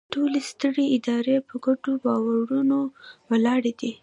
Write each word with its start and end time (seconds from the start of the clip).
ټولې 0.13 0.39
سترې 0.49 0.85
ادارې 0.97 1.37
په 1.47 1.55
ګډو 1.65 1.93
باورونو 2.03 2.79
ولاړې 3.29 3.73
دي. 3.81 3.91